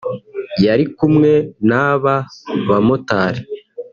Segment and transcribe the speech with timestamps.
[0.65, 1.31] yari kumwe
[1.69, 2.15] n’aba
[2.67, 3.41] bamotari